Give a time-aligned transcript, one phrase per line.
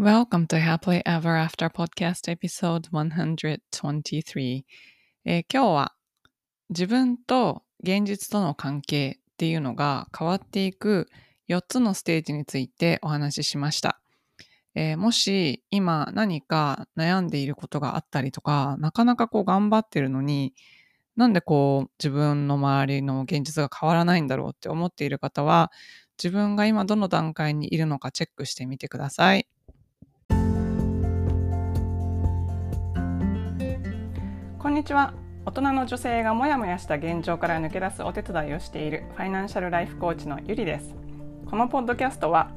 [0.00, 4.62] Welcome to Happily Ever After Podcast Episode 123、
[5.26, 5.92] えー今日は
[6.70, 11.08] 自分と現実との関係っていうのが変わっていく
[11.50, 14.00] 4つのステージについてお話ししました。
[14.74, 20.54] えーもし今何か悩んでいることがあったりとか、なかなかこう頑張ってるのに、
[21.14, 25.70] なんでこう自分の周りの現実が変わらないんだろうって思っている方は、
[26.16, 29.46] 自分が今どの段階にいるのかチェックしてみてください。
[34.60, 35.14] こんにちは。
[35.46, 40.94] 大人の女性がモヤモヤした現状から抜け出すお手伝いをしているファイナンシャルライフコーチのゆりです。
[41.48, 42.50] このポッドキャストは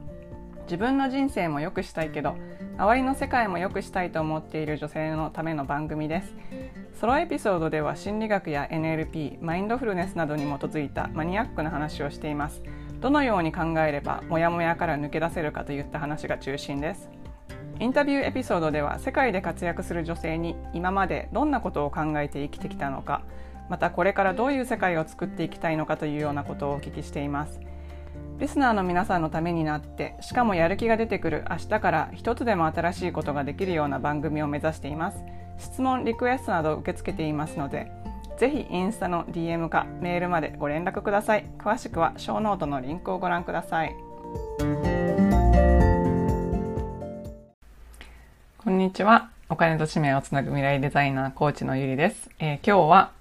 [0.65, 2.35] 自分の人生も良くしたいけど
[2.77, 6.35] 周りの世界も良くしたいと思っている女性のための番組です。
[6.99, 12.61] ソロエピソードでは心理学や NLP、マインドフルネスなどに基づいたマニアックな話をしています。
[12.99, 17.22] どのように考えればモヤモヤから抜け出せるかといった話が中心です。
[17.83, 23.23] インタビューエピソードでは世界で活躍する女性に今までどんなことを考えて生きてきたのか
[23.69, 27.59] またこれからどういう世界を作っていきたいのかというようなことをお聞きしています。
[28.39, 35.21] リスナーの皆さんのためになってしかもやる気が出てくる明日から一つでも新しいことができるような番組を目指しています。
[35.57, 37.91] 質問リクエストなど受け付けていますので
[38.37, 41.45] ぜひインスタの DM かメールまでご連絡ください。
[41.57, 44.12] 詳しくはショーノートのリンクをご覧ください。
[48.83, 49.29] にちは。
[49.47, 52.29] お金と使命をつなぐ未来デザイナー、コーチのゆりです。
[52.39, 53.11] えー今日は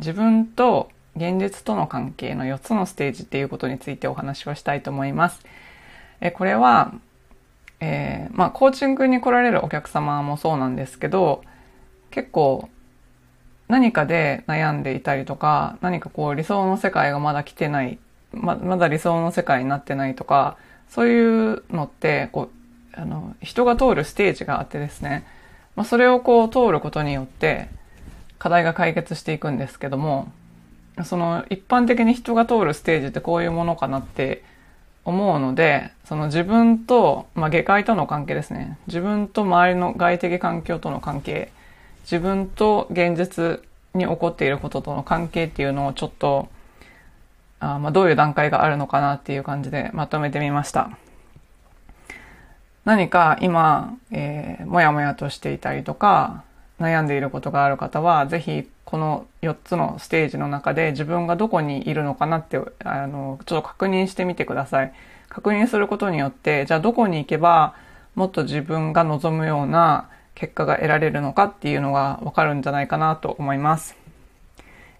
[0.00, 5.44] 自分と現実との関係の4つのステージっていうことについてお話をしたいと思います。
[6.20, 6.92] えーこれは、
[7.78, 11.44] えーまあ、コーチングに来られるお客様もそうなんですけど、
[12.10, 12.68] 結構
[13.68, 18.00] 何かで悩んでいたりとか、何かこう理想の世界がまだ来てない、
[18.32, 20.56] ままだ理想の世界になってないとか、
[20.88, 22.55] そういうのって、こう、
[22.96, 25.26] あの、人が通るステージがあってですね、
[25.76, 27.68] まあ、それをこう通ることによって
[28.38, 30.32] 課題が解決していくんですけども、
[31.04, 34.42] その一般的に人が通るステージってこういうものかなって
[35.04, 38.78] 思うので、その自分と、まあ、下界との関係ですね。
[38.86, 41.52] 自分と周りの外的環境との関係、
[42.02, 43.60] 自分と現実
[43.94, 46.48] に起こっていることとの関係っていうのをちょっと、
[47.60, 50.90] あまあ、どういう段階があるのかなっていう感じでまとめてみました。
[52.86, 56.44] 何か今、えー、もやもやとしていたりとか、
[56.78, 64.92] 悩んでいることがある方は、ぜひこの4つのステージの中で自分がどこにいるのかなって、あの、ちょっと確認してみてください。
[65.28, 67.74] 確認することによって、じゃあどこに行けば
[68.14, 73.96] もっと自分が望むような結果が得られるのかっていうのがわかるんじゃないかなと思います。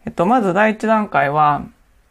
[0.07, 1.63] えっと、まず第一段階は、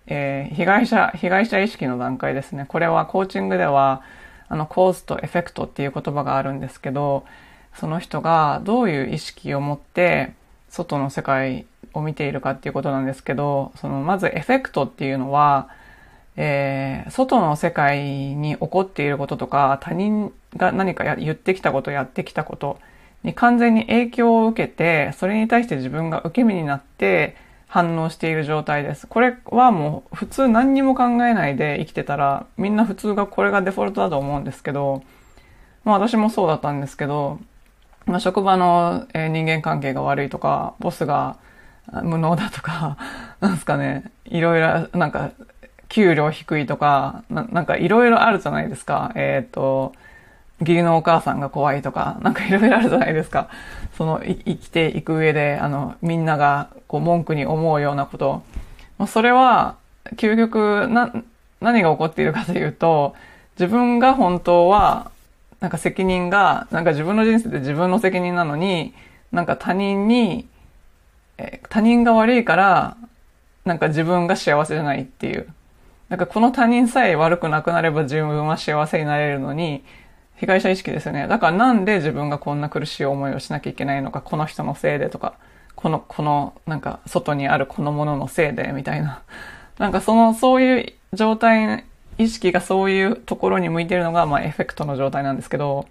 [0.07, 2.65] えー被害者、被害者意識の段階ですね。
[2.69, 4.03] これはコーチングでは、
[4.47, 7.25] あの、コーズとエフェクトっていう言葉があるんですけど、
[7.73, 10.33] その人がどういう意識を持って
[10.69, 15.69] 外の世界を見ているかっていうことなんですけど、その、まずエフェクトっていうのは、
[16.37, 22.79] えー外の世界に起こっていることとか、他人が何かや言ってきたこと、やってきたこと
[23.23, 27.35] に完全に影響を受けて、それに対して自分が受け身になって
[27.75, 29.05] 反応している状態です。
[29.05, 35.03] これはもう普通何にも考えないで生きてたら、みんな普通がこれがデフォルトだと思うんですけど、
[35.83, 37.37] まあ私もそうだったんですけど、
[38.05, 41.37] まあ、職場の、人間関係が悪いとか、ボスが
[42.01, 42.95] 無能だとか、
[43.41, 45.31] なんすかね、いろいろ、なんか、
[45.89, 49.11] 給料低いとか、なんかいろいろあるじゃないですか。
[49.15, 49.91] えっ、と、
[50.59, 53.49] 義理のお母さんが怖いとか、なんかいろいろあるじゃないですか。
[53.97, 58.43] その、生きていく上で、あの、みんなが、こう、文句に思うようなこと。
[58.97, 59.75] まあ、それは、
[60.15, 61.11] 究極、な、
[61.61, 63.15] 何が起こっているかというと、
[63.59, 65.11] 自分が本当は、
[65.59, 68.93] なんか責任が、なんか自分の人生で自分の責任なのに、
[69.31, 70.47] なんか他人に、
[71.37, 72.97] え他人が悪いから、
[73.65, 75.47] なんか自分が幸せじゃないっていう。
[76.07, 79.83] なんかこの他人さえ悪くなくなれば自分は幸せになれるのに、
[80.35, 81.27] 被害者意識ですよね。
[81.27, 85.35] だからなんで自分がこんな苦しい思いをしなきゃいけないのか、この人のせいでとか、
[85.75, 89.21] この、この、なんか外にあるこのもののせいで、みたいな。
[89.79, 91.85] なんかその、そういう状態、
[92.17, 95.85] 意識がそういうところに向いてるのが、まあエフェクトの状態なんですけど、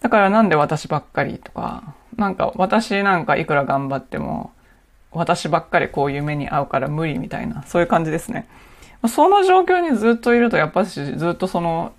[0.00, 1.82] だからなんで私ばっかりとか、
[2.16, 4.52] なんか私なんかいくら頑張っても、
[5.10, 8.46] 私ばっかりこういう目に遭うから無理みたいな、そういう感じですね。
[9.06, 11.92] その状況にずっといると、やっぱりずっとその、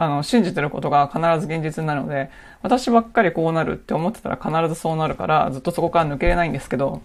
[0.00, 2.30] あの、信じてることが必ず現実になるので、
[2.62, 7.02] 私ばっかりこうなるって思ってたら必ずそうなるから、ずっとそこから抜けれないんですけど、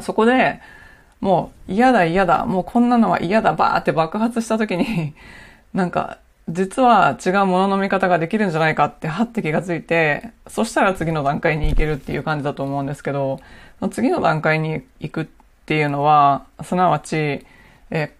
[0.00, 0.60] そこで、
[1.20, 5.12] もう嫌だ嫌だ、もうこんなのは嫌だ、バーって爆発した時に、
[5.74, 6.16] なんか、
[6.48, 13.40] 実は違うものの見方ができるんじゃないかってはって気がついて、そしたら次の段階に行けるっていう感じだと思うんですけど、
[13.90, 15.26] 次の段階に行くっ
[15.66, 17.44] ていうのは、すなわち、
[17.90, 18.14] え、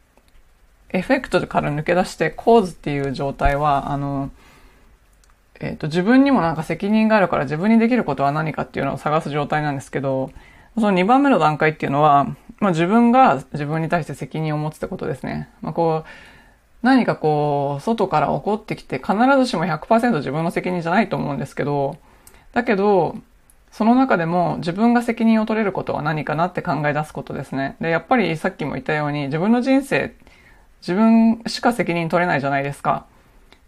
[0.93, 4.31] エフェクトから抜け出して構図っていう状態は、あの、
[5.61, 10.31] えっ、ー、と、自分にもなんか責任があるから自分にできることは何かっていうのを探す状態なんですけど、
[10.75, 12.25] その2番目の段階っていうのは、
[12.59, 15.49] まあ自分が自分に対して責任を持つってことですね。
[15.61, 16.09] まあこう、
[16.83, 21.99] 何かこう、外から起こってきて必ずしも100%自分の責任じゃないと思うんですけど、
[22.53, 23.17] だけど、
[23.71, 27.77] その中でも自分が責任を取れることは何かなって考え出すことですね。
[27.81, 30.15] で、やっぱりさっきも言ったように自分の人生、
[30.81, 33.07] 自分しか責任取れないじゃないですか。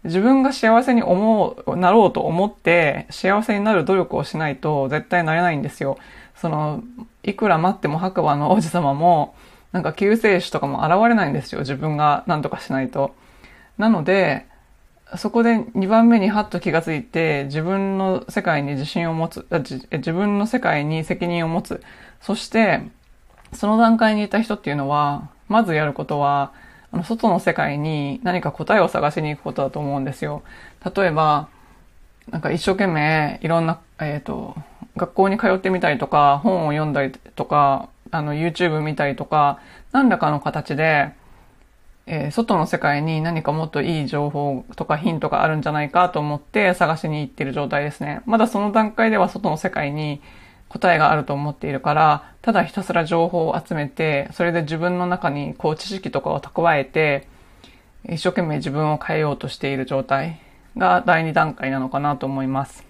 [0.03, 5.97] 自分が幸せに思う、なろうと思って幸せになる努力をしないと絶対なれないんですよ。
[6.35, 6.83] その、
[7.23, 9.33] いくら待っても白馬の王子様も、
[9.71, 11.61] なんか救世主とかも現れないんですよ。
[11.61, 13.15] 自分が何とかしないと。
[13.77, 14.45] なので、
[15.15, 19.47] そこで2番目にハッと気がついて、自分の世界に自信を持つ、
[19.91, 21.81] 自分の世界に責任を持つ。
[22.21, 22.81] そして、
[23.53, 26.51] その段階にいた人っていうのは、まずやることは、
[26.93, 30.43] あの、外の世界に何か答えを探しに行くことだと思うんですよ。
[30.95, 31.49] 例えば、
[32.29, 34.55] なんか一生懸命いろんな、えっ、ー、と、
[34.95, 39.59] 学校に通ってみたりとか、本を読んだりとか、あの、YouTube 見たりとか、
[39.91, 41.11] 何らかの形で、
[42.05, 48.21] えー、外の世界に何かもっといい情報とかヒントがあるんじゃないかと思って探しに行ってる状態ですね。
[48.25, 50.21] まだその段階では外の世界に
[50.73, 57.27] 答えがあると思っているから、ただひたすら情報を集めて、それで自分の中にこう知識とかを蓄えて、
[58.09, 60.39] 一生懸命自分を変えようとしている状態
[60.75, 62.83] が第2段階なのかなと思います。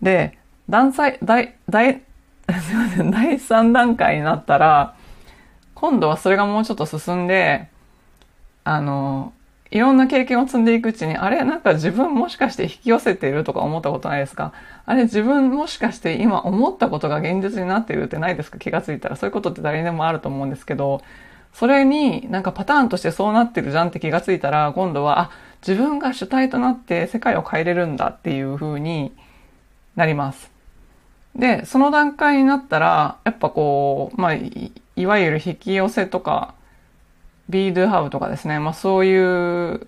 [0.00, 0.38] で、
[0.68, 2.02] 段階、第、第、
[2.62, 4.94] すいません、第3段階になったら、
[5.74, 7.68] 今度はそれがもうちょっと進んで、
[8.62, 9.32] あの、
[9.70, 14.52] いろんな経験を積んでいくうちに、あれなんか自分もしかして引き寄せているとか思ったことないですか？
[14.84, 18.58] あれ自分もしかして今思ったことが現実になっているってないですか？
[18.58, 19.16] 気がついたら。
[19.16, 21.02] そういうことって誰にでもあると思うんですけど、
[21.52, 25.30] それになんかパターンとしてそうなってるじゃんって気がついたら、今度は、あ、
[25.66, 29.12] 自分が主体となって世界を変えれるんだっていう風に
[29.96, 30.50] なります。
[31.36, 36.54] で、その段階になったら、やっぱこう、まあ、いいわゆる引き寄せとか、
[37.50, 39.86] be do have とかですね、まあそういう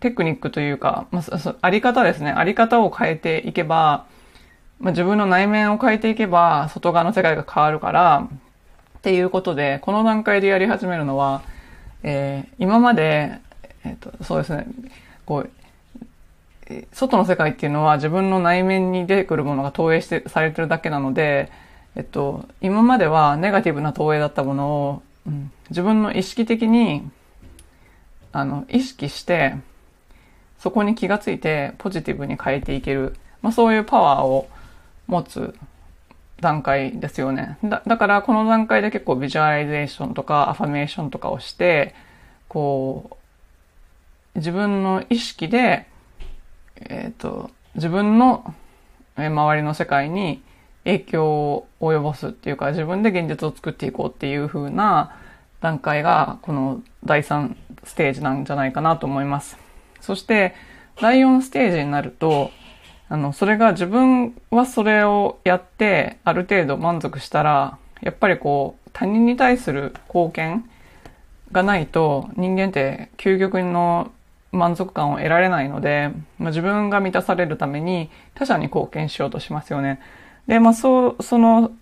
[0.00, 4.06] テクニックというか、まあ、あり方ですね、あり方を変えていけば、
[4.78, 8.28] まあ、自分の内面を変えていけば、外側の世界が変わるから、
[8.98, 11.42] っていうことで、この段階でやり始めるのは、
[12.02, 13.38] えー、今まで、
[13.84, 14.66] えっ、ー、と、そうですね、
[15.26, 15.50] こう、
[16.92, 21.50] 外の世界っていうのは自分の内面に出てくるものが投影してされてるだけなので、
[21.96, 25.02] えっと、今まではネガティブな投影だったものを、
[25.70, 27.08] 自分の意識的に、
[28.32, 29.56] あの、意識して、
[30.58, 34.48] そこに気がついてポジティブに変えていける、まあそういうパワーを
[35.06, 35.54] 持つ
[36.40, 37.58] 段階ですよね。
[37.62, 41.94] だだからこの段階で結構ビジュアライゼーションとかアファメーションとかをして、
[42.48, 43.18] こ
[44.34, 45.86] う、自分の意識で
[46.76, 48.54] えっ、ー、と、自分の
[49.16, 50.42] 周りの世界に
[50.84, 55.16] 影響を及ぼすっていうか、自分で現実を作っていこうっていう風な
[55.60, 59.58] 段階が、この第3ステージなんじゃないかなと思います。
[60.00, 60.54] そして、
[61.00, 62.50] 第4ステージになると、
[63.08, 70.70] あの、それが自分はそれをやって、ある程度満足したら、やっぱりこう、他人に対する貢献
[71.52, 74.12] がないと、人間って究極の
[74.52, 80.00] 満足感を得られないので、まあ、自分が満たされるために他者に貢献しようとしますよね。
[80.46, 81.72] で、まあ、そう、その、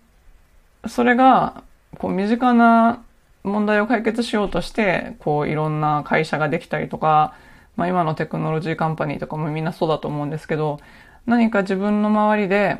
[0.86, 1.62] それが、
[1.98, 3.02] こう、身近な
[3.44, 7.34] 問題を解決しようとして、こう、いろんな会社ができたりとか、
[7.76, 10.80] まあ、今のテクノロジーカンパニーとかもみんなそうだと思うんですけど、
[11.26, 12.78] 何か自分の周りで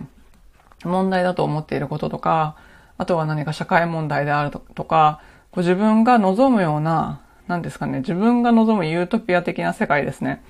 [0.85, 2.57] 問題だと思っていることとか、
[2.99, 5.21] あとは何か社会問題であるとか、
[5.51, 10.43] こう自分が望むような何ですかね、自分が望むユートピア的な世界ですね。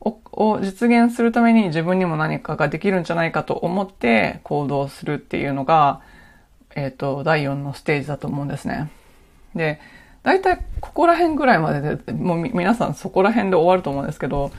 [0.00, 6.00] を実現するために自分にも何かができるんじゃないかと思って行動するっていうのが、
[6.74, 8.90] えっ、ー、と、第4のステージだと思うんですね。
[9.54, 9.80] で、
[10.22, 14.52] 大体ここら辺ぐらいまでで、もう皆さんそこら辺で終わると思うんですけど、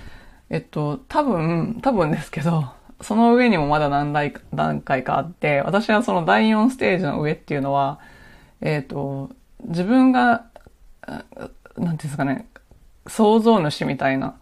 [0.49, 2.65] えっと、多分、多分ですけど、
[3.01, 7.99] その上にもまだ何段段階かあって、私はその第4ステージの上っていうのは、
[8.61, 9.29] えっ、と、
[9.65, 10.45] 自分が
[11.07, 11.33] なんて
[11.77, 12.47] いうんですかね、
[13.07, 14.35] 創造主みたいな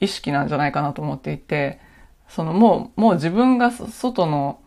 [0.00, 1.80] 意識なんじゃないかなと思っていて、
[2.28, 4.60] そのもう、もう自分が外の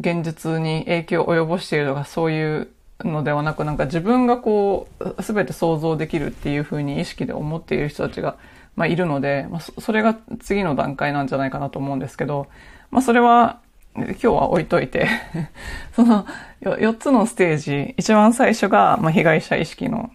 [0.00, 2.68] 現実に影響を及ぼしているとか、そういう
[3.00, 8.36] のではなく、なんか自分がこう、すべて想像できるっていうふうに意識で思っている人たちが、
[8.76, 12.46] まあ、いるので、まあ、それが次の段階なんじゃないかなと思うんですけど、
[12.90, 13.60] まあ、それは、
[13.94, 15.06] 今日は置いといて
[15.94, 16.24] その
[16.62, 20.10] 4つのステージ、一番最初が、まあ、被害者意識の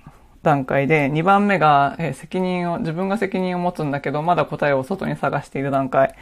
[0.47, 6.15] 段階で、2番目が、え、責任を、自分が責任を持つんだけど、まだ答えを外に探している段階。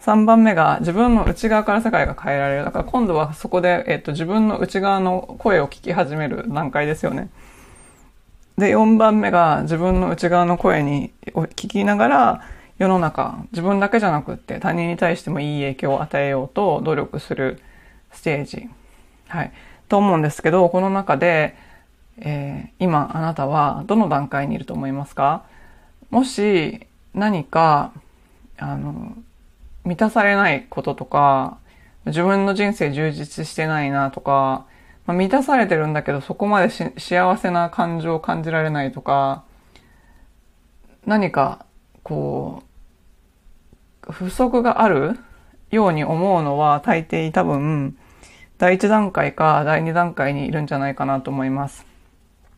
[0.00, 2.64] 3番目が自分の内側から世界が変えられる。
[2.64, 7.28] だから今度はそこで、えっ、と、自分の内側の声を聞き始める段階ですよね。
[8.56, 12.40] で、4番目が自分の内側の声に聞きながら、
[12.78, 17.60] 世の中、自分だけじゃなくって他人に対してもいい影響を与えようと努力する
[18.12, 18.68] ステージ。
[19.26, 19.52] はい。
[19.88, 21.56] と思うんですけど、この中で、
[22.20, 25.44] えー、今あなたはどの段階にいると思いますか？
[26.10, 27.92] もし何か、
[28.58, 29.16] あの、
[29.84, 31.58] 満たされないこととか、
[32.06, 34.66] 自分の人生充実してないなとか、
[35.06, 39.44] まあ、満たされてるんだけどそこまで幸せな感情を感じられないとか、
[41.06, 41.64] 何か、
[42.02, 42.62] こ
[44.08, 45.18] う、不足がある
[45.70, 47.96] ように思うのは大抵多分、
[48.58, 51.87] 第一段階か第二段階にいるんじゃないかなと思います。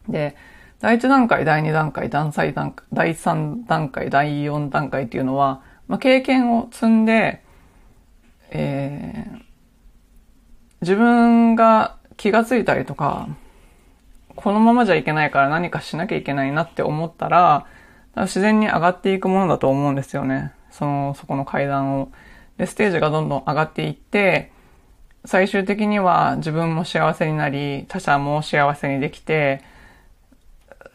[0.08, 0.36] で、
[0.80, 7.42] 第1段階、第2段階、第3段階、第3段階、第4段階っていうのは、まあ、経験を積んで、
[8.50, 9.42] えー、
[10.80, 13.28] 自分が気がついたりとか、
[14.36, 17.66] このままじゃいけないから何かしなきゃいけないなって思ったら、
[18.16, 20.52] 自然に上がっていくものだと思うんですよね。
[20.70, 22.10] その、そこの階段を。
[22.56, 24.52] で、ステージがどんどん上がっていって、
[25.24, 29.62] 最終的には自分も幸せになり、他者も幸せにできて、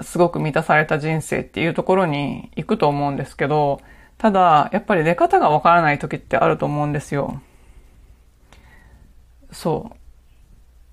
[0.02, 3.82] すごく満たされた人生っていうところに行くと思うんですけど、
[4.18, 7.42] ただ、やっぱり出方がわからない時ってあると思うんですよ。
[9.52, 9.92] そ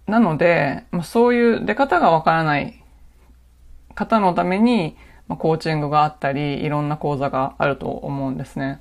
[0.07, 0.11] う。
[0.11, 2.83] なので、まあ、そういう出方がわからない
[3.95, 4.97] 方のために、
[5.29, 8.81] まあ、コーチングがあったり、いろんな講座があると思うんですね。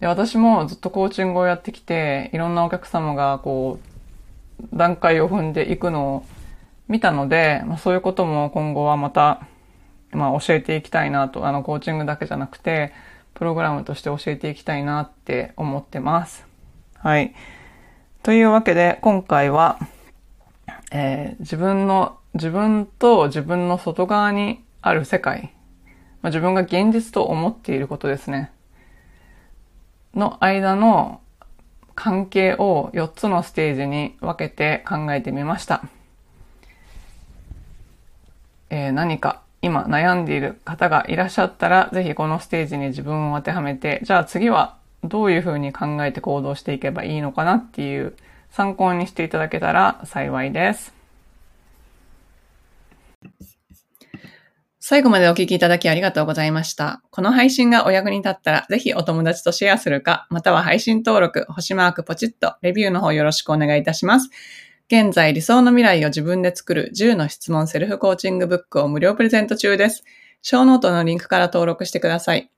[0.00, 6.24] で、私もずっとコーチングをやってきて、いろんなお客様がこう、段階を踏んでいくのを
[6.88, 9.46] 見たので、まあ、そういうことも今後はまた、
[10.10, 12.92] まあ、教えていきたいなと、あの、コーチングだけじゃなくて、
[13.34, 16.46] プログラムとして教えていきたいなって思ってます。
[16.94, 17.34] はい。
[18.22, 19.78] というわけで、今回は、
[20.90, 25.54] えー、自分の、自分と自分の外側にある世界、
[26.22, 28.50] まあ、自分が現実と思っていることですね。
[30.14, 31.20] の間の
[31.94, 35.82] 関係を4つのステージに分けて考えてみました。
[38.70, 48.14] えー、何か今悩んでいる方がいらっしゃったら、ぜひこのステージに自分を当てはめて、じゃあ次はどういうふうに考えて行動していけばいいのかなっていう
[48.50, 50.98] 参考にしていただけたら幸いです。
[54.80, 57.02] 最後までお聞きいただきありがとうございました。
[57.10, 64.30] この配信がお役に立ったら、ぜひお友達とシェアするか、または配信登録、星マークポチッと、レビューの方よろしくお願いいたします。
[64.90, 70.02] 現在理想の未来を自分で作る10の質問セルフコーチングブックを無料プレゼント中です。
[70.40, 72.50] ショーノートのリンクから登録してください。